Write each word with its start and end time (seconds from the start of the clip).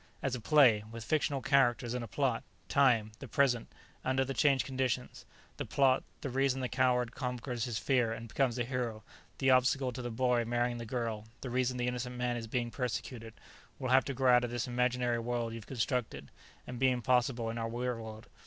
"As 0.23 0.33
a 0.33 0.41
play, 0.41 0.83
with 0.89 1.03
fictional 1.03 1.43
characters 1.43 1.93
and 1.93 2.03
a 2.03 2.07
plot; 2.07 2.41
time, 2.67 3.11
the 3.19 3.27
present, 3.27 3.71
under 4.03 4.25
the 4.25 4.33
changed 4.33 4.65
conditions. 4.65 5.27
The 5.57 5.65
plot 5.67 6.03
the 6.21 6.29
reason 6.31 6.59
the 6.59 6.67
coward 6.69 7.11
conquers 7.11 7.65
his 7.65 7.77
fear 7.77 8.11
and 8.11 8.27
becomes 8.27 8.57
a 8.57 8.63
hero, 8.63 9.03
the 9.37 9.51
obstacle 9.51 9.91
to 9.91 10.01
the 10.01 10.09
boy 10.09 10.43
marrying 10.43 10.79
the 10.79 10.87
girl, 10.87 11.27
the 11.41 11.51
reason 11.51 11.77
the 11.77 11.85
innocent 11.85 12.17
man 12.17 12.35
is 12.35 12.47
being 12.47 12.71
persecuted 12.71 13.35
will 13.77 13.89
have 13.89 14.05
to 14.05 14.15
grow 14.15 14.33
out 14.35 14.43
of 14.43 14.49
this 14.49 14.65
imaginary 14.67 15.19
world 15.19 15.53
you've 15.53 15.67
constructed, 15.67 16.31
and 16.65 16.79
be 16.79 16.89
impossible 16.89 17.51
in 17.51 17.59
our 17.59 17.69
real 17.69 17.95
world. 18.01 18.27